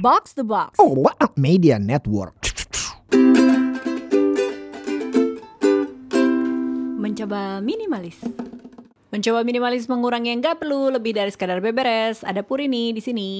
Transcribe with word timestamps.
Box 0.00 0.32
the 0.32 0.40
Box. 0.48 0.80
Oh, 0.80 0.96
what 0.96 1.12
a 1.20 1.28
media 1.36 1.76
network. 1.76 2.32
Mencoba 6.96 7.60
minimalis. 7.60 8.16
Mencoba 9.12 9.44
minimalis 9.44 9.92
mengurangi 9.92 10.32
yang 10.32 10.40
nggak 10.40 10.64
perlu 10.64 10.88
lebih 10.88 11.12
dari 11.12 11.28
sekadar 11.28 11.60
beberes. 11.60 12.24
Ada 12.24 12.40
Puri 12.40 12.64
nih 12.64 12.96
di 12.96 13.02
sini. 13.04 13.30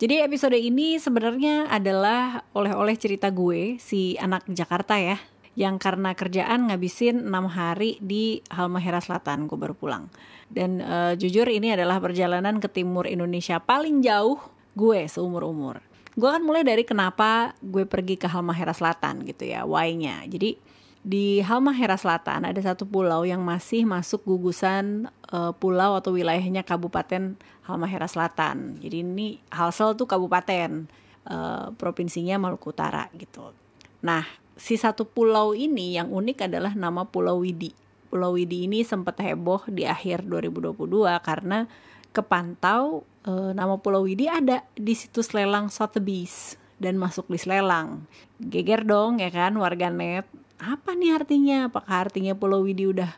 Jadi 0.00 0.24
episode 0.24 0.56
ini 0.56 0.96
sebenarnya 0.96 1.68
adalah 1.68 2.48
oleh-oleh 2.56 2.96
cerita 2.96 3.28
gue 3.28 3.76
si 3.76 4.16
anak 4.16 4.48
Jakarta 4.48 4.96
ya 4.96 5.20
yang 5.52 5.76
karena 5.76 6.16
kerjaan 6.16 6.72
ngabisin 6.72 7.28
enam 7.28 7.44
hari 7.52 8.00
di 8.00 8.40
Halmahera 8.48 9.04
Selatan 9.04 9.44
gue 9.44 9.58
baru 9.60 9.76
pulang 9.76 10.08
dan 10.48 10.80
uh, 10.80 11.12
jujur 11.12 11.44
ini 11.52 11.76
adalah 11.76 12.00
perjalanan 12.00 12.56
ke 12.62 12.72
timur 12.72 13.04
Indonesia 13.04 13.60
paling 13.60 14.00
jauh 14.00 14.40
gue 14.72 15.04
seumur 15.10 15.44
umur 15.44 15.89
gue 16.20 16.28
kan 16.28 16.44
mulai 16.44 16.60
dari 16.60 16.84
kenapa 16.84 17.56
gue 17.64 17.88
pergi 17.88 18.20
ke 18.20 18.28
Halmahera 18.28 18.76
Selatan 18.76 19.24
gitu 19.24 19.48
ya 19.48 19.64
why-nya 19.64 20.28
jadi 20.28 20.60
di 21.00 21.40
Halmahera 21.40 21.96
Selatan 21.96 22.44
ada 22.44 22.60
satu 22.60 22.84
pulau 22.84 23.24
yang 23.24 23.40
masih 23.40 23.88
masuk 23.88 24.20
gugusan 24.28 25.08
uh, 25.32 25.56
pulau 25.56 25.96
atau 25.96 26.12
wilayahnya 26.12 26.60
Kabupaten 26.60 27.40
Halmahera 27.64 28.04
Selatan. 28.04 28.76
Jadi 28.84 29.00
ini 29.00 29.40
Halsel 29.48 29.96
tuh 29.96 30.04
kabupaten, 30.04 30.92
uh, 31.24 31.72
provinsinya 31.80 32.36
Maluku 32.36 32.76
Utara 32.76 33.08
gitu. 33.16 33.56
Nah, 34.04 34.28
si 34.60 34.76
satu 34.76 35.08
pulau 35.08 35.56
ini 35.56 35.96
yang 35.96 36.12
unik 36.12 36.52
adalah 36.52 36.76
nama 36.76 37.08
Pulau 37.08 37.40
Widi. 37.40 37.72
Pulau 38.12 38.36
Widi 38.36 38.68
ini 38.68 38.84
sempat 38.84 39.16
heboh 39.24 39.64
di 39.72 39.88
akhir 39.88 40.28
2022 40.28 40.76
karena 41.24 41.64
kepantau 42.10 43.08
uh, 43.26 43.50
nama 43.52 43.76
Pulau 43.80 44.06
Widi 44.06 44.30
ada 44.30 44.64
di 44.76 44.94
situs 44.96 45.32
lelang 45.36 45.68
Sotheby's 45.68 46.56
dan 46.80 46.96
masuk 46.96 47.28
list 47.28 47.44
lelang. 47.44 48.08
Geger 48.40 48.86
dong 48.88 49.20
ya 49.20 49.28
kan 49.28 49.52
warganet 49.60 50.24
apa 50.60 50.92
nih 50.96 51.16
artinya? 51.16 51.68
Apakah 51.68 52.08
artinya 52.08 52.32
Pulau 52.36 52.64
Widi 52.64 52.88
udah 52.88 53.12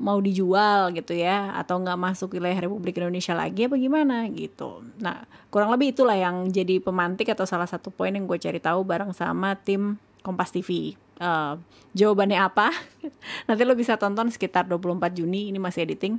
mau 0.00 0.16
dijual 0.24 0.88
gitu 0.96 1.12
ya 1.12 1.52
atau 1.52 1.76
nggak 1.76 2.00
masuk 2.00 2.40
wilayah 2.40 2.64
Republik 2.64 2.96
Indonesia 2.96 3.36
lagi 3.36 3.68
apa 3.68 3.76
gimana 3.76 4.24
gitu. 4.32 4.80
Nah 5.00 5.28
kurang 5.52 5.68
lebih 5.68 5.92
itulah 5.92 6.16
yang 6.16 6.48
jadi 6.48 6.80
pemantik 6.80 7.28
atau 7.28 7.44
salah 7.44 7.68
satu 7.68 7.92
poin 7.92 8.12
yang 8.12 8.24
gue 8.24 8.38
cari 8.40 8.56
tahu 8.56 8.84
bareng 8.88 9.12
sama 9.12 9.56
tim 9.60 10.00
Kompas 10.22 10.54
TV. 10.54 10.94
Uh, 11.20 11.24
eh, 11.26 11.54
jawabannya 11.98 12.40
apa? 12.40 12.72
Nanti 13.50 13.62
lo 13.66 13.76
bisa 13.76 13.98
tonton 14.00 14.32
sekitar 14.32 14.64
24 14.64 15.12
Juni 15.12 15.52
ini 15.52 15.58
masih 15.60 15.84
editing. 15.84 16.16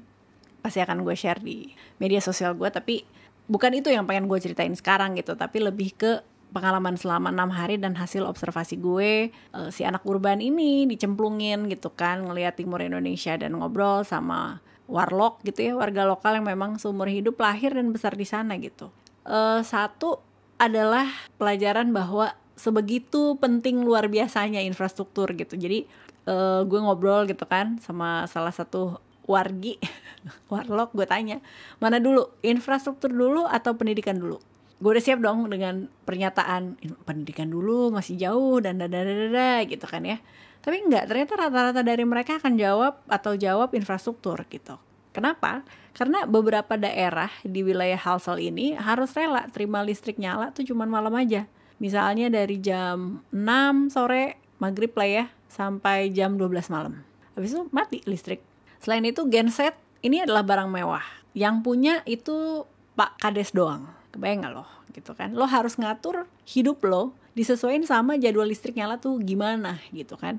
Pasti 0.61 0.79
akan 0.83 1.01
gue 1.01 1.15
share 1.17 1.41
di 1.41 1.73
media 1.97 2.21
sosial 2.21 2.53
gue 2.53 2.69
tapi 2.69 3.07
bukan 3.47 3.71
itu 3.75 3.91
yang 3.91 4.07
pengen 4.07 4.31
gue 4.31 4.39
ceritain 4.39 4.73
sekarang 4.73 5.15
gitu 5.19 5.35
tapi 5.35 5.59
lebih 5.59 5.95
ke 5.95 6.11
pengalaman 6.53 6.93
selama 6.95 7.33
enam 7.33 7.49
hari 7.49 7.81
dan 7.81 7.97
hasil 7.97 8.23
observasi 8.29 8.77
gue 8.77 9.33
uh, 9.57 9.69
si 9.73 9.81
anak 9.81 10.05
urban 10.05 10.37
ini 10.37 10.85
dicemplungin 10.85 11.65
gitu 11.67 11.89
kan 11.89 12.21
ngelihat 12.21 12.55
timur 12.61 12.79
Indonesia 12.79 13.33
dan 13.33 13.57
ngobrol 13.57 14.05
sama 14.05 14.61
warlock 14.85 15.41
gitu 15.41 15.71
ya 15.71 15.73
warga 15.73 16.05
lokal 16.05 16.37
yang 16.37 16.47
memang 16.47 16.77
seumur 16.77 17.09
hidup 17.09 17.41
lahir 17.41 17.73
dan 17.73 17.89
besar 17.89 18.13
di 18.13 18.27
sana 18.29 18.59
gitu. 18.61 18.93
Uh, 19.25 19.65
satu 19.65 20.21
adalah 20.61 21.09
pelajaran 21.41 21.89
bahwa 21.89 22.35
sebegitu 22.53 23.39
penting 23.41 23.81
luar 23.81 24.11
biasanya 24.11 24.61
infrastruktur 24.61 25.33
gitu. 25.33 25.57
Jadi 25.57 25.89
uh, 26.29 26.61
gue 26.67 26.79
ngobrol 26.79 27.25
gitu 27.25 27.47
kan 27.49 27.81
sama 27.81 28.29
salah 28.29 28.53
satu 28.53 28.99
wargi 29.25 29.79
warlock 30.51 30.95
gue 30.95 31.07
tanya 31.07 31.37
mana 31.79 31.99
dulu? 31.99 32.31
Infrastruktur 32.43 33.11
dulu 33.11 33.47
atau 33.47 33.75
pendidikan 33.75 34.19
dulu? 34.19 34.39
Gue 34.83 34.99
udah 34.99 35.03
siap 35.03 35.23
dong 35.23 35.47
dengan 35.47 35.87
pernyataan 36.03 36.75
pendidikan 37.07 37.47
dulu 37.47 37.93
masih 37.93 38.19
jauh 38.19 38.59
dan 38.59 38.83
dada 38.83 39.63
gitu 39.63 39.87
kan 39.87 40.03
ya. 40.03 40.19
Tapi 40.63 40.79
enggak 40.83 41.11
ternyata 41.11 41.33
rata-rata 41.35 41.81
dari 41.83 42.03
mereka 42.07 42.39
akan 42.39 42.55
jawab 42.55 43.03
atau 43.07 43.35
jawab 43.35 43.75
infrastruktur 43.75 44.39
gitu. 44.47 44.79
Kenapa? 45.13 45.61
Karena 45.93 46.25
beberapa 46.25 46.73
daerah 46.73 47.29
di 47.45 47.61
wilayah 47.61 47.99
Halsel 47.99 48.41
ini 48.41 48.73
harus 48.73 49.13
rela 49.13 49.45
terima 49.53 49.85
listrik 49.85 50.17
nyala 50.17 50.49
tuh 50.49 50.65
cuman 50.65 50.89
malam 50.89 51.13
aja. 51.13 51.45
Misalnya 51.77 52.31
dari 52.33 52.57
jam 52.57 53.21
6 53.29 53.93
sore 53.93 54.41
maghrib 54.57 54.95
lah 54.95 55.09
ya 55.09 55.25
sampai 55.51 56.09
jam 56.09 56.39
12 56.39 56.73
malam. 56.73 57.03
Habis 57.37 57.53
itu 57.53 57.63
mati 57.69 58.01
listrik 58.09 58.41
selain 58.83 59.07
itu 59.07 59.23
genset 59.31 59.79
ini 60.03 60.19
adalah 60.19 60.43
barang 60.43 60.67
mewah. 60.67 61.03
Yang 61.31 61.55
punya 61.63 61.93
itu 62.03 62.67
Pak 62.99 63.23
Kades 63.23 63.55
doang. 63.55 63.87
Kebayang 64.11 64.45
gak 64.45 64.53
lo? 64.53 64.67
Gitu 64.91 65.15
kan. 65.15 65.31
Lo 65.33 65.47
harus 65.47 65.79
ngatur 65.79 66.27
hidup 66.45 66.83
lo 66.85 67.15
disesuaikan 67.33 67.81
sama 67.87 68.19
jadwal 68.21 68.45
listrik 68.45 68.77
nyala 68.77 69.01
tuh 69.01 69.17
gimana 69.23 69.81
gitu 69.89 70.19
kan. 70.19 70.37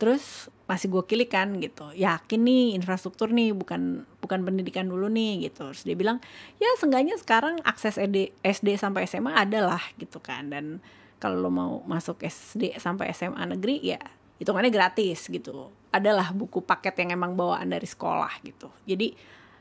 Terus 0.00 0.50
masih 0.66 0.90
gue 0.90 1.04
kilik 1.06 1.30
kan 1.30 1.54
gitu. 1.62 1.94
Yakin 1.94 2.40
nih 2.42 2.74
infrastruktur 2.74 3.30
nih 3.30 3.54
bukan 3.54 4.02
bukan 4.18 4.40
pendidikan 4.42 4.90
dulu 4.90 5.06
nih 5.06 5.46
gitu. 5.46 5.70
Terus 5.70 5.86
dia 5.86 5.94
bilang 5.94 6.18
ya 6.58 6.66
seenggaknya 6.80 7.14
sekarang 7.20 7.62
akses 7.62 8.00
SD 8.00 8.34
SD 8.42 8.74
sampai 8.80 9.06
SMA 9.06 9.30
ada 9.30 9.62
lah 9.62 9.82
gitu 10.00 10.18
kan. 10.18 10.50
Dan 10.50 10.82
kalau 11.22 11.38
lo 11.38 11.50
mau 11.54 11.72
masuk 11.86 12.18
SD 12.18 12.74
sampai 12.82 13.14
SMA 13.14 13.46
negeri 13.46 13.78
ya 13.78 14.02
hitungannya 14.42 14.74
gratis 14.74 15.30
gitu 15.30 15.70
adalah 15.94 16.34
buku 16.34 16.58
paket 16.66 17.06
yang 17.06 17.14
emang 17.14 17.38
bawaan 17.38 17.70
dari 17.70 17.86
sekolah 17.86 18.42
gitu 18.42 18.66
jadi 18.82 19.14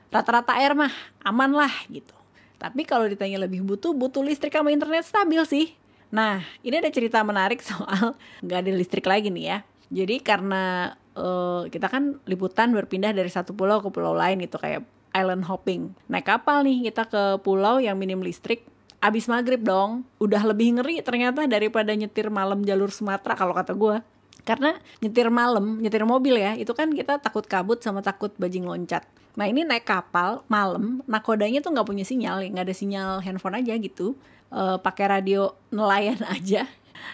rata-rata 0.09 0.57
air 0.57 0.73
mah 0.73 0.91
aman 1.21 1.53
lah 1.53 1.71
gitu 1.87 2.17
tapi 2.61 2.85
kalau 2.85 3.09
ditanya 3.09 3.41
lebih 3.41 3.65
butuh, 3.65 3.89
butuh 3.89 4.21
listrik 4.21 4.53
sama 4.53 4.69
internet 4.69 5.01
stabil 5.09 5.41
sih. 5.49 5.73
Nah, 6.13 6.45
ini 6.61 6.77
ada 6.77 6.93
cerita 6.93 7.17
menarik 7.25 7.57
soal 7.65 8.13
nggak 8.45 8.59
ada 8.61 8.71
listrik 8.77 9.09
lagi 9.09 9.33
nih 9.33 9.45
ya. 9.49 9.57
Jadi 9.89 10.21
karena 10.21 10.93
uh, 11.17 11.65
kita 11.65 11.89
kan 11.89 12.21
liputan 12.29 12.69
berpindah 12.69 13.17
dari 13.17 13.33
satu 13.33 13.57
pulau 13.57 13.81
ke 13.81 13.89
pulau 13.89 14.13
lain 14.13 14.45
gitu 14.45 14.61
kayak 14.61 14.85
island 15.09 15.49
hopping. 15.49 15.97
Naik 16.05 16.29
kapal 16.29 16.61
nih 16.61 16.93
kita 16.93 17.09
ke 17.09 17.23
pulau 17.41 17.81
yang 17.81 17.97
minim 17.97 18.21
listrik. 18.21 18.61
Abis 19.01 19.25
maghrib 19.25 19.65
dong, 19.65 20.05
udah 20.21 20.45
lebih 20.45 20.77
ngeri 20.77 21.01
ternyata 21.01 21.49
daripada 21.49 21.89
nyetir 21.89 22.29
malam 22.29 22.61
jalur 22.61 22.93
Sumatera 22.93 23.33
kalau 23.33 23.57
kata 23.57 23.73
gue 23.73 23.97
karena 24.41 24.77
nyetir 24.99 25.29
malam 25.29 25.77
nyetir 25.79 26.03
mobil 26.03 26.37
ya 26.37 26.57
itu 26.57 26.73
kan 26.73 26.89
kita 26.89 27.21
takut 27.21 27.45
kabut 27.45 27.81
sama 27.81 28.01
takut 28.01 28.33
bajing 28.37 28.65
loncat. 28.65 29.05
Nah 29.37 29.47
ini 29.47 29.63
naik 29.63 29.87
kapal 29.87 30.43
malam 30.51 30.99
nakodanya 31.07 31.63
tuh 31.63 31.71
nggak 31.71 31.87
punya 31.87 32.03
sinyal 32.03 32.43
nggak 32.43 32.65
ada 32.67 32.75
sinyal 32.75 33.11
handphone 33.23 33.57
aja 33.61 33.77
gitu. 33.77 34.17
E, 34.51 34.61
pakai 34.81 35.05
radio 35.07 35.55
nelayan 35.71 36.19
aja. 36.35 36.67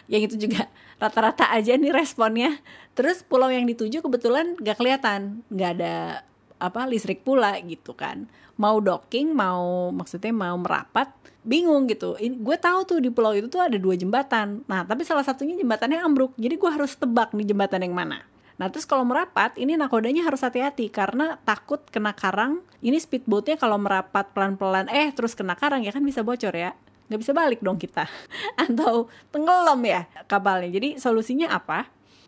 Yang 0.10 0.22
itu 0.34 0.36
juga 0.50 0.68
rata-rata 0.98 1.52
aja 1.54 1.78
nih 1.78 1.94
responnya. 1.94 2.58
Terus 2.98 3.22
pulau 3.22 3.52
yang 3.54 3.70
dituju 3.70 4.02
kebetulan 4.02 4.58
nggak 4.58 4.78
kelihatan 4.80 5.46
nggak 5.54 5.72
ada 5.78 5.96
apa 6.58 6.90
listrik 6.90 7.22
pula 7.22 7.58
gitu 7.62 7.94
kan 7.94 8.26
mau 8.58 8.82
docking 8.82 9.32
mau 9.32 9.94
maksudnya 9.94 10.34
mau 10.34 10.58
merapat 10.58 11.14
bingung 11.48 11.88
gitu. 11.88 12.20
Ini 12.20 12.44
gue 12.44 12.58
tahu 12.60 12.80
tuh 12.84 13.00
di 13.00 13.08
pulau 13.08 13.32
itu 13.32 13.48
tuh 13.48 13.64
ada 13.64 13.80
dua 13.80 13.96
jembatan. 13.96 14.68
Nah, 14.68 14.84
tapi 14.84 15.08
salah 15.08 15.24
satunya 15.24 15.56
jembatannya 15.56 16.04
ambruk. 16.04 16.36
Jadi 16.36 16.60
gue 16.60 16.68
harus 16.68 16.92
tebak 17.00 17.32
nih 17.32 17.56
jembatan 17.56 17.88
yang 17.88 17.96
mana. 17.96 18.20
Nah, 18.60 18.68
terus 18.68 18.84
kalau 18.84 19.06
merapat, 19.08 19.56
ini 19.56 19.80
nakodanya 19.80 20.28
harus 20.28 20.44
hati-hati 20.44 20.92
karena 20.92 21.40
takut 21.48 21.80
kena 21.88 22.12
karang. 22.12 22.60
Ini 22.84 23.00
speedboatnya 23.00 23.56
kalau 23.56 23.80
merapat 23.80 24.34
pelan-pelan, 24.36 24.92
eh 24.92 25.14
terus 25.16 25.38
kena 25.38 25.56
karang 25.56 25.86
ya 25.86 25.96
kan 25.96 26.04
bisa 26.04 26.26
bocor 26.26 26.52
ya. 26.52 26.76
Nggak 27.08 27.20
bisa 27.24 27.32
balik 27.32 27.60
dong 27.64 27.80
kita. 27.80 28.10
Atau 28.68 29.08
tenggelam 29.32 29.80
ya 29.88 30.10
kapalnya. 30.28 30.68
Jadi 30.68 31.00
solusinya 31.00 31.54
apa? 31.54 31.88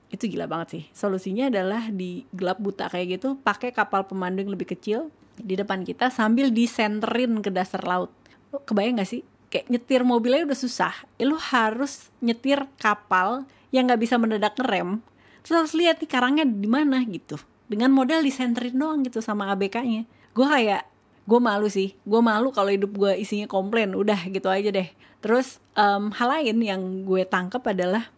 Itu 0.09 0.25
gila 0.25 0.49
banget 0.49 0.67
sih. 0.73 0.83
Solusinya 0.91 1.53
adalah 1.53 1.89
di 1.93 2.25
gelap 2.33 2.57
buta 2.57 2.89
kayak 2.89 3.21
gitu, 3.21 3.37
pakai 3.41 3.69
kapal 3.69 4.05
pemandu 4.09 4.41
yang 4.41 4.51
lebih 4.53 4.73
kecil 4.73 5.13
di 5.39 5.55
depan 5.55 5.87
kita 5.87 6.11
sambil 6.11 6.51
disenterin 6.51 7.39
ke 7.39 7.53
dasar 7.53 7.85
laut. 7.85 8.11
Lo 8.51 8.59
kebayang 8.65 8.99
gak 8.99 9.09
sih? 9.09 9.21
Kayak 9.49 9.65
nyetir 9.69 10.01
mobilnya 10.05 10.45
udah 10.45 10.59
susah 10.59 10.93
eh, 11.17 11.25
lo 11.25 11.37
harus 11.37 12.13
nyetir 12.21 12.69
kapal 12.77 13.49
yang 13.73 13.89
nggak 13.89 14.01
bisa 14.01 14.17
mendadak 14.21 14.53
ngerem. 14.61 15.01
Terus 15.41 15.55
harus 15.65 15.73
lihat 15.73 15.97
nih 15.97 16.09
karangnya 16.09 16.45
di 16.45 16.69
mana 16.69 17.01
gitu. 17.05 17.37
Dengan 17.65 17.89
modal 17.93 18.21
disenterin 18.21 18.77
doang 18.77 19.01
gitu 19.01 19.21
sama 19.21 19.49
ABK-nya 19.53 20.05
gue 20.39 20.47
kayak 20.47 20.83
gue 21.27 21.39
malu 21.43 21.67
sih. 21.67 21.93
Gue 22.07 22.21
malu 22.23 22.49
kalau 22.55 22.71
hidup 22.71 22.95
gue 22.95 23.11
isinya 23.19 23.45
komplain. 23.45 23.93
Udah 23.93 24.17
gitu 24.29 24.47
aja 24.49 24.71
deh. 24.71 24.89
Terus 25.19 25.59
um, 25.75 26.15
hal 26.15 26.29
lain 26.39 26.57
yang 26.63 26.81
gue 27.03 27.27
tangkap 27.27 27.61
adalah 27.67 28.09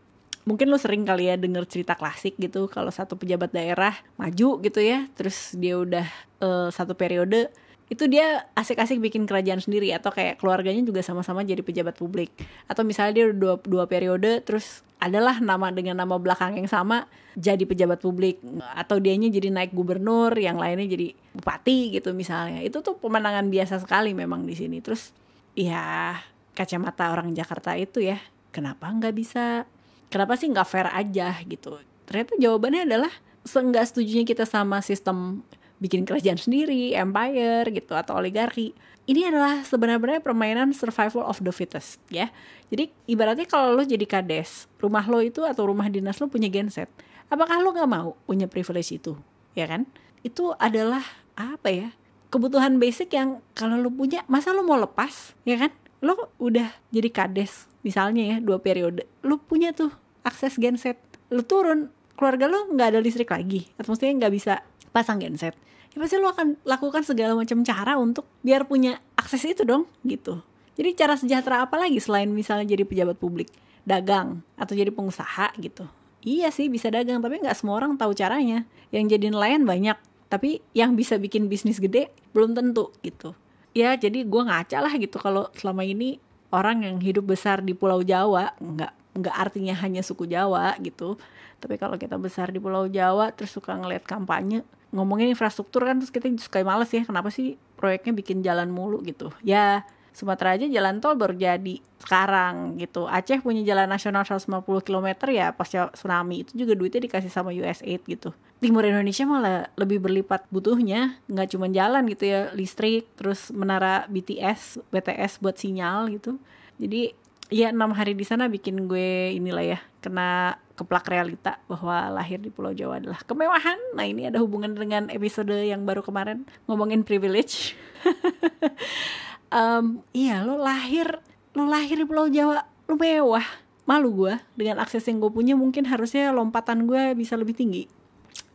mungkin 0.44 0.74
lo 0.74 0.78
sering 0.82 1.06
kali 1.06 1.30
ya 1.30 1.36
denger 1.38 1.70
cerita 1.70 1.94
klasik 1.94 2.38
gitu 2.42 2.66
kalau 2.66 2.90
satu 2.90 3.14
pejabat 3.18 3.54
daerah 3.54 3.94
maju 4.18 4.58
gitu 4.62 4.80
ya 4.82 5.06
terus 5.14 5.54
dia 5.54 5.78
udah 5.78 6.08
uh, 6.42 6.70
satu 6.74 6.98
periode 6.98 7.54
itu 7.92 8.08
dia 8.08 8.48
asik-asik 8.56 9.04
bikin 9.04 9.28
kerajaan 9.28 9.60
sendiri 9.60 9.92
atau 9.92 10.16
kayak 10.16 10.40
keluarganya 10.40 10.80
juga 10.80 11.04
sama-sama 11.04 11.44
jadi 11.44 11.60
pejabat 11.60 12.00
publik. 12.00 12.32
Atau 12.64 12.88
misalnya 12.88 13.20
dia 13.20 13.26
dua, 13.36 13.60
dua 13.68 13.84
periode 13.84 14.40
terus 14.48 14.80
adalah 14.96 15.44
nama 15.44 15.76
dengan 15.76 16.00
nama 16.00 16.16
belakang 16.16 16.56
yang 16.56 16.72
sama 16.72 17.12
jadi 17.36 17.68
pejabat 17.68 18.00
publik. 18.00 18.40
Atau 18.80 19.04
dianya 19.04 19.28
jadi 19.28 19.52
naik 19.52 19.76
gubernur 19.76 20.32
yang 20.40 20.56
lainnya 20.56 20.88
jadi 20.88 21.12
bupati 21.36 21.92
gitu 22.00 22.16
misalnya. 22.16 22.64
Itu 22.64 22.80
tuh 22.80 22.96
pemenangan 22.96 23.52
biasa 23.52 23.84
sekali 23.84 24.16
memang 24.16 24.48
di 24.48 24.56
sini. 24.56 24.80
Terus 24.80 25.12
ya 25.60 26.16
kacamata 26.56 27.12
orang 27.12 27.36
Jakarta 27.36 27.76
itu 27.76 28.00
ya 28.08 28.24
kenapa 28.56 28.88
nggak 28.88 29.16
bisa 29.20 29.68
kenapa 30.12 30.36
sih 30.36 30.52
nggak 30.52 30.68
fair 30.68 30.92
aja 30.92 31.40
gitu 31.48 31.80
ternyata 32.06 32.36
jawabannya 32.36 32.84
adalah 32.84 33.14
seenggak 33.42 33.90
setujunya 33.90 34.28
kita 34.28 34.46
sama 34.46 34.84
sistem 34.86 35.42
bikin 35.82 36.06
kerajaan 36.06 36.38
sendiri, 36.38 36.94
empire 36.94 37.66
gitu 37.74 37.98
atau 37.98 38.22
oligarki. 38.22 38.78
Ini 39.10 39.34
adalah 39.34 39.66
sebenarnya 39.66 40.22
permainan 40.22 40.78
survival 40.78 41.26
of 41.26 41.42
the 41.42 41.50
fittest 41.50 41.98
ya. 42.14 42.30
Jadi 42.70 42.94
ibaratnya 43.10 43.50
kalau 43.50 43.74
lo 43.74 43.82
jadi 43.82 44.06
kades, 44.06 44.70
rumah 44.78 45.02
lo 45.10 45.26
itu 45.26 45.42
atau 45.42 45.66
rumah 45.66 45.90
dinas 45.90 46.22
lo 46.22 46.30
punya 46.30 46.54
genset. 46.54 46.88
Apakah 47.34 47.66
lo 47.66 47.74
nggak 47.74 47.90
mau 47.90 48.14
punya 48.30 48.46
privilege 48.46 48.94
itu? 48.94 49.18
Ya 49.58 49.66
kan? 49.66 49.90
Itu 50.22 50.54
adalah 50.62 51.02
apa 51.34 51.74
ya? 51.74 51.90
Kebutuhan 52.30 52.78
basic 52.78 53.12
yang 53.18 53.42
kalau 53.58 53.82
lo 53.82 53.90
punya, 53.90 54.22
masa 54.30 54.54
lo 54.54 54.62
mau 54.62 54.78
lepas? 54.78 55.34
Ya 55.50 55.58
kan? 55.58 55.74
Lo 56.02 56.34
udah 56.42 56.70
jadi 56.90 57.10
kades 57.14 57.70
misalnya 57.86 58.36
ya 58.36 58.38
dua 58.42 58.62
periode, 58.62 59.06
lo 59.26 59.38
punya 59.42 59.74
tuh 59.74 59.94
akses 60.26 60.58
genset. 60.58 60.98
Lo 61.30 61.46
turun, 61.46 61.94
keluarga 62.18 62.50
lo 62.50 62.70
nggak 62.74 62.98
ada 62.98 63.00
listrik 63.02 63.30
lagi 63.30 63.70
atau 63.78 63.94
maksudnya 63.94 64.26
nggak 64.26 64.34
bisa 64.34 64.54
pasang 64.92 65.22
genset 65.22 65.56
ya 65.92 65.98
pasti 66.00 66.16
lo 66.20 66.32
akan 66.32 66.64
lakukan 66.64 67.04
segala 67.04 67.36
macam 67.36 67.64
cara 67.68 68.00
untuk 68.00 68.24
biar 68.44 68.64
punya 68.68 69.00
akses 69.20 69.44
itu 69.44 69.68
dong 69.68 69.88
gitu. 70.08 70.40
Jadi 70.80 70.90
cara 70.96 71.20
sejahtera 71.20 71.68
apa 71.68 71.76
lagi 71.76 72.00
selain 72.00 72.32
misalnya 72.32 72.64
jadi 72.64 72.88
pejabat 72.88 73.20
publik? 73.20 73.52
Dagang 73.84 74.40
atau 74.56 74.72
jadi 74.72 74.88
pengusaha 74.90 75.52
gitu. 75.60 75.84
Iya 76.24 76.54
sih 76.54 76.72
bisa 76.72 76.88
dagang 76.88 77.20
tapi 77.20 77.44
nggak 77.44 77.58
semua 77.60 77.76
orang 77.84 78.00
tahu 78.00 78.16
caranya. 78.16 78.64
Yang 78.96 79.20
jadi 79.20 79.36
nelayan 79.36 79.68
banyak 79.68 80.00
tapi 80.32 80.64
yang 80.72 80.96
bisa 80.96 81.20
bikin 81.20 81.52
bisnis 81.52 81.84
gede 81.84 82.08
belum 82.32 82.56
tentu 82.56 82.96
gitu 83.04 83.36
ya 83.72 83.96
jadi 83.96 84.28
gue 84.28 84.42
ngaca 84.44 84.78
lah 84.84 84.94
gitu 85.00 85.18
kalau 85.20 85.48
selama 85.56 85.88
ini 85.88 86.20
orang 86.52 86.84
yang 86.84 86.98
hidup 87.00 87.32
besar 87.32 87.64
di 87.64 87.72
Pulau 87.72 88.04
Jawa 88.04 88.52
nggak 88.60 89.20
nggak 89.20 89.36
artinya 89.36 89.76
hanya 89.80 90.04
suku 90.04 90.28
Jawa 90.28 90.76
gitu 90.84 91.20
tapi 91.62 91.78
kalau 91.78 91.96
kita 91.96 92.18
besar 92.18 92.50
di 92.52 92.60
Pulau 92.60 92.90
Jawa 92.90 93.32
terus 93.32 93.54
suka 93.54 93.78
ngeliat 93.78 94.04
kampanye 94.04 94.66
ngomongin 94.92 95.32
infrastruktur 95.32 95.88
kan 95.88 96.00
terus 96.00 96.12
kita 96.12 96.28
suka 96.36 96.64
males 96.68 96.92
ya 96.92 97.08
kenapa 97.08 97.32
sih 97.32 97.56
proyeknya 97.80 98.12
bikin 98.14 98.44
jalan 98.44 98.70
mulu 98.70 99.00
gitu. 99.02 99.32
Ya 99.42 99.88
Sumatera 100.12 100.60
aja 100.60 100.68
jalan 100.68 101.00
tol 101.00 101.16
baru 101.16 101.32
jadi 101.32 101.80
sekarang 102.04 102.76
gitu. 102.76 103.08
Aceh 103.08 103.40
punya 103.40 103.64
jalan 103.64 103.88
nasional 103.88 104.28
150 104.28 104.60
km 104.84 105.08
ya 105.32 105.56
pasca 105.56 105.88
tsunami 105.96 106.44
itu 106.44 106.52
juga 106.60 106.76
duitnya 106.76 107.08
dikasih 107.08 107.32
sama 107.32 107.56
USAID 107.56 108.04
gitu 108.06 108.36
Timur 108.62 108.86
Indonesia 108.86 109.26
malah 109.26 109.74
lebih 109.74 109.98
berlipat 109.98 110.46
butuhnya 110.54 111.18
nggak 111.26 111.58
cuma 111.58 111.66
jalan 111.74 112.06
gitu 112.14 112.30
ya 112.30 112.54
listrik 112.54 113.10
terus 113.18 113.50
menara 113.50 114.06
BTS 114.06 114.86
BTS 114.94 115.42
buat 115.42 115.58
sinyal 115.58 116.14
gitu 116.14 116.38
jadi 116.78 117.18
ya 117.52 117.74
enam 117.74 117.92
hari 117.92 118.16
di 118.16 118.22
sana 118.22 118.46
bikin 118.48 118.86
gue 118.86 119.34
inilah 119.34 119.66
ya 119.76 119.80
kena 120.00 120.62
keplak 120.80 121.06
realita 121.12 121.62
bahwa 121.70 122.10
lahir 122.10 122.42
di 122.42 122.50
Pulau 122.50 122.74
Jawa 122.74 122.98
adalah 122.98 123.22
kemewahan. 123.22 123.78
Nah 123.94 124.08
ini 124.08 124.26
ada 124.26 124.42
hubungan 124.42 124.74
dengan 124.74 125.12
episode 125.14 125.54
yang 125.54 125.86
baru 125.86 126.02
kemarin 126.02 126.48
ngomongin 126.66 127.06
privilege. 127.06 127.78
um, 129.54 130.02
iya 130.16 130.42
lo 130.42 130.58
lahir 130.58 131.22
lo 131.54 131.70
lahir 131.70 132.02
di 132.02 132.08
Pulau 132.10 132.32
Jawa 132.32 132.66
lo 132.90 132.98
mewah. 132.98 133.46
Malu 133.86 134.10
gue 134.16 134.34
dengan 134.58 134.82
akses 134.82 135.06
yang 135.06 135.20
gue 135.20 135.30
punya 135.30 135.54
mungkin 135.54 135.86
harusnya 135.86 136.32
lompatan 136.34 136.90
gue 136.90 137.14
bisa 137.14 137.38
lebih 137.38 137.54
tinggi. 137.54 138.01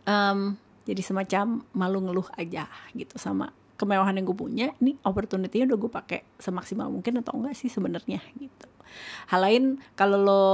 Um, 0.06 0.56
jadi 0.86 1.02
semacam 1.02 1.66
malu 1.74 1.98
ngeluh 1.98 2.30
aja 2.38 2.70
gitu 2.94 3.18
sama 3.18 3.50
kemewahan 3.76 4.16
yang 4.16 4.26
gue 4.26 4.38
punya. 4.38 4.66
Ini 4.78 4.96
opportunity-nya 5.02 5.66
udah 5.66 5.78
gue 5.78 5.90
pakai 5.90 6.20
semaksimal 6.38 6.88
mungkin 6.88 7.20
atau 7.20 7.36
enggak 7.36 7.58
sih 7.58 7.68
sebenarnya 7.68 8.22
gitu. 8.38 8.68
Hal 9.28 9.42
lain 9.42 9.82
kalau 9.98 10.18
lo 10.22 10.46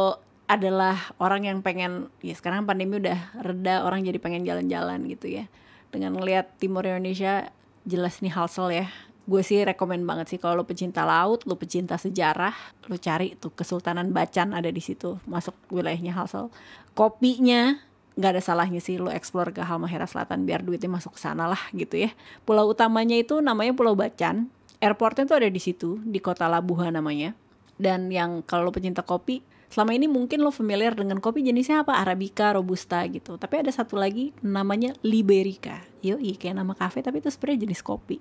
adalah 0.50 1.14
orang 1.22 1.48
yang 1.48 1.58
pengen 1.64 2.12
ya 2.20 2.34
sekarang 2.36 2.68
pandemi 2.68 2.98
udah 3.00 3.40
reda 3.40 3.86
orang 3.86 4.04
jadi 4.04 4.18
pengen 4.20 4.44
jalan-jalan 4.44 5.00
gitu 5.08 5.30
ya 5.30 5.44
dengan 5.88 6.12
ngelihat 6.18 6.60
timur 6.60 6.84
Indonesia 6.84 7.48
jelas 7.88 8.20
nih 8.20 8.36
Halsel 8.36 8.68
ya 8.74 8.86
gue 9.22 9.42
sih 9.46 9.62
rekomend 9.62 10.02
banget 10.02 10.34
sih 10.34 10.38
kalau 10.42 10.60
lo 10.60 10.64
pecinta 10.66 11.06
laut 11.06 11.46
lo 11.46 11.54
pecinta 11.54 11.94
sejarah 11.94 12.52
lo 12.90 12.98
cari 12.98 13.38
tuh 13.38 13.54
Kesultanan 13.54 14.10
Bacan 14.10 14.50
ada 14.50 14.66
di 14.66 14.82
situ 14.82 15.22
masuk 15.30 15.54
wilayahnya 15.70 16.10
Halsel 16.10 16.50
kopinya 16.98 17.78
nggak 18.16 18.30
ada 18.38 18.42
salahnya 18.44 18.80
sih 18.82 19.00
lo 19.00 19.08
explore 19.08 19.56
ke 19.56 19.64
Halmahera 19.64 20.04
Selatan 20.04 20.44
biar 20.44 20.60
duitnya 20.60 20.92
masuk 20.92 21.16
ke 21.16 21.20
sana 21.20 21.48
lah 21.48 21.60
gitu 21.72 21.96
ya. 21.96 22.10
Pulau 22.44 22.68
utamanya 22.68 23.16
itu 23.16 23.40
namanya 23.40 23.72
Pulau 23.72 23.96
Bacan. 23.96 24.52
Airportnya 24.82 25.24
tuh 25.24 25.38
ada 25.38 25.48
di 25.48 25.60
situ 25.62 26.02
di 26.02 26.18
kota 26.18 26.50
Labuha 26.50 26.90
namanya. 26.90 27.32
Dan 27.78 28.12
yang 28.12 28.44
kalau 28.44 28.68
lo 28.68 28.72
pecinta 28.74 29.00
kopi 29.00 29.40
selama 29.72 29.96
ini 29.96 30.04
mungkin 30.04 30.44
lo 30.44 30.52
familiar 30.52 30.92
dengan 30.92 31.16
kopi 31.22 31.40
jenisnya 31.40 31.80
apa? 31.86 31.96
Arabica 31.96 32.52
robusta 32.52 33.00
gitu. 33.08 33.40
Tapi 33.40 33.64
ada 33.64 33.72
satu 33.72 33.96
lagi 33.96 34.36
namanya 34.44 34.92
liberica. 35.00 35.80
Yo 36.04 36.20
kayak 36.20 36.58
nama 36.58 36.76
kafe 36.76 37.00
tapi 37.00 37.24
itu 37.24 37.32
sebenarnya 37.32 37.64
jenis 37.64 37.80
kopi. 37.80 38.20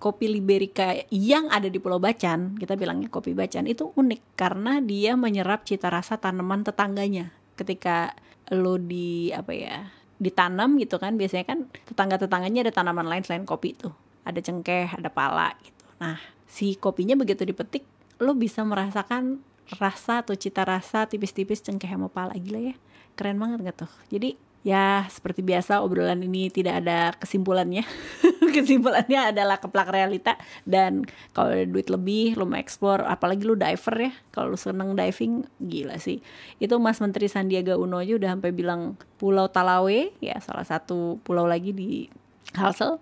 Kopi 0.00 0.32
liberica 0.32 0.96
yang 1.12 1.48
ada 1.52 1.68
di 1.68 1.76
Pulau 1.76 2.00
Bacan 2.00 2.56
kita 2.56 2.76
bilangnya 2.76 3.08
kopi 3.08 3.32
Bacan 3.32 3.68
itu 3.68 3.92
unik 3.96 4.36
karena 4.36 4.80
dia 4.80 5.16
menyerap 5.16 5.64
cita 5.64 5.92
rasa 5.92 6.16
tanaman 6.16 6.64
tetangganya 6.64 7.39
ketika 7.60 8.16
lo 8.50 8.80
di 8.80 9.30
apa 9.30 9.52
ya 9.52 9.76
ditanam 10.20 10.76
gitu 10.80 11.00
kan 11.00 11.16
biasanya 11.16 11.44
kan 11.48 11.58
tetangga 11.88 12.20
tetangganya 12.20 12.68
ada 12.68 12.72
tanaman 12.72 13.08
lain 13.08 13.24
selain 13.24 13.44
kopi 13.44 13.76
tuh. 13.76 13.92
Ada 14.24 14.40
cengkeh 14.44 14.88
ada 14.92 15.08
pala 15.12 15.52
gitu. 15.60 15.84
Nah 16.00 16.20
si 16.48 16.76
kopinya 16.76 17.16
begitu 17.16 17.44
dipetik 17.44 17.84
lo 18.20 18.36
bisa 18.36 18.64
merasakan 18.64 19.40
rasa 19.80 20.26
atau 20.26 20.34
cita 20.34 20.66
rasa 20.66 21.06
tipis-tipis 21.06 21.64
cengkeh 21.64 21.88
sama 21.88 22.08
pala. 22.08 22.36
Gila 22.36 22.72
ya 22.72 22.74
keren 23.16 23.36
banget 23.36 23.64
gak 23.68 23.76
tuh? 23.86 23.92
Jadi 24.08 24.36
ya 24.60 25.08
seperti 25.08 25.40
biasa 25.40 25.80
obrolan 25.80 26.20
ini 26.20 26.52
tidak 26.52 26.84
ada 26.84 27.16
kesimpulannya. 27.16 27.84
Kesimpulannya 28.54 29.32
adalah 29.32 29.56
keplak 29.56 29.88
realita. 29.88 30.36
Dan 30.68 31.06
kalau 31.32 31.54
ada 31.54 31.64
duit 31.64 31.88
lebih 31.88 32.36
lo 32.36 32.44
mau 32.44 32.60
explore 32.60 33.06
apalagi 33.08 33.46
lo 33.48 33.56
diver 33.56 33.96
ya. 33.96 34.12
Kalau 34.34 34.52
lo 34.52 34.58
seneng 34.60 34.92
diving 34.92 35.48
gila 35.62 35.96
sih. 35.96 36.20
Itu 36.60 36.76
Mas 36.76 37.00
Menteri 37.00 37.30
Sandiaga 37.30 37.80
Uno 37.80 38.02
aja 38.02 38.16
udah 38.18 38.36
sampai 38.36 38.52
bilang 38.52 39.00
Pulau 39.16 39.48
Talawe 39.48 40.12
ya 40.20 40.36
salah 40.40 40.64
satu 40.64 41.20
pulau 41.24 41.44
lagi 41.44 41.72
di 41.76 42.08
Halsel 42.56 42.98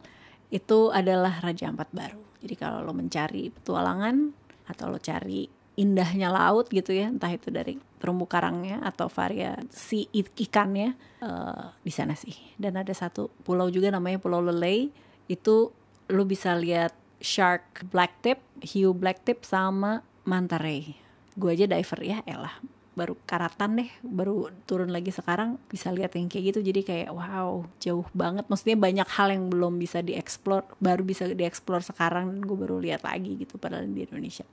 itu 0.49 0.93
adalah 0.95 1.43
Raja 1.43 1.69
Ampat 1.71 1.91
Baru. 1.91 2.23
Jadi 2.39 2.55
kalau 2.55 2.87
lo 2.87 2.95
mencari 2.95 3.51
petualangan 3.51 4.31
atau 4.69 4.87
lo 4.93 5.01
cari 5.01 5.58
indahnya 5.79 6.35
laut 6.35 6.67
gitu 6.75 6.91
ya 6.91 7.07
entah 7.07 7.31
itu 7.31 7.55
dari 7.55 7.79
terumbu 8.03 8.27
karangnya 8.27 8.83
atau 8.83 9.07
variasi 9.07 10.11
ikannya 10.15 10.99
uh, 11.23 11.71
di 11.83 11.93
sana 11.95 12.19
sih. 12.19 12.35
Dan 12.59 12.75
ada 12.75 12.91
satu 12.91 13.31
pulau 13.47 13.71
juga 13.71 13.95
namanya 13.95 14.19
Pulau 14.19 14.43
Lele 14.43 14.91
itu 15.31 15.71
lu 16.11 16.25
bisa 16.27 16.59
lihat 16.59 16.95
shark 17.23 17.87
black 17.95 18.19
tip, 18.23 18.39
hiu 18.63 18.91
black 18.91 19.23
tip 19.23 19.47
sama 19.47 20.03
manta 20.27 20.59
ray. 20.59 20.99
Gue 21.39 21.55
aja 21.55 21.71
diver 21.71 22.01
ya 22.03 22.19
elah 22.27 22.59
baru 22.99 23.15
karatan 23.31 23.79
deh 23.79 23.91
baru 24.03 24.51
turun 24.67 24.91
lagi 24.91 25.15
sekarang 25.15 25.55
bisa 25.71 25.95
lihat 25.95 26.19
yang 26.19 26.27
kayak 26.27 26.55
gitu. 26.55 26.61
Jadi 26.67 26.81
kayak 26.83 27.11
wow 27.15 27.63
jauh 27.79 28.07
banget. 28.11 28.51
Maksudnya 28.51 28.75
banyak 28.75 29.09
hal 29.15 29.31
yang 29.31 29.47
belum 29.47 29.79
bisa 29.79 30.03
dieksplor 30.03 30.67
baru 30.83 31.07
bisa 31.07 31.31
dieksplor 31.31 31.87
sekarang 31.87 32.43
gue 32.43 32.59
baru 32.59 32.83
lihat 32.83 33.07
lagi 33.07 33.39
gitu 33.39 33.55
padahal 33.63 33.87
di 33.87 34.03
Indonesia 34.03 34.47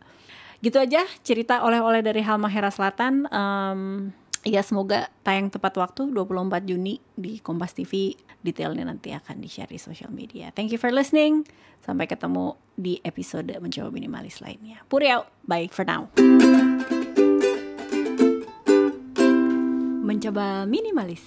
gitu 0.63 0.77
aja 0.79 1.03
cerita 1.25 1.63
oleh-oleh 1.63 2.05
dari 2.05 2.21
Halmahera 2.23 2.71
Selatan. 2.71 3.27
Um, 3.31 4.11
ya 4.45 4.61
semoga 4.61 5.09
tayang 5.25 5.49
tepat 5.49 5.73
waktu 5.81 6.13
24 6.13 6.69
Juni 6.69 7.01
di 7.17 7.41
Kompas 7.41 7.73
TV 7.73 8.13
detailnya 8.45 8.85
nanti 8.85 9.09
akan 9.09 9.41
di 9.41 9.49
share 9.49 9.73
di 9.73 9.81
social 9.81 10.13
media. 10.13 10.53
Thank 10.53 10.69
you 10.69 10.77
for 10.77 10.93
listening. 10.93 11.49
Sampai 11.81 12.05
ketemu 12.05 12.53
di 12.77 13.01
episode 13.01 13.49
mencoba 13.57 13.89
minimalis 13.89 14.37
lainnya. 14.45 14.85
Puri 14.85 15.09
out 15.09 15.33
bye 15.49 15.65
for 15.73 15.81
now. 15.81 16.13
Mencoba 20.05 20.69
minimalis 20.69 21.25